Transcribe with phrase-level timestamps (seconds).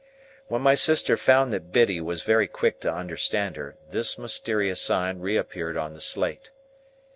[0.47, 5.19] When my sister found that Biddy was very quick to understand her, this mysterious sign
[5.19, 6.49] reappeared on the slate.